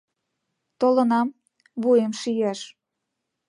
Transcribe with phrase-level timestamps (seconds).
[0.79, 1.27] —Толынам...
[1.81, 2.59] вуйым шияш.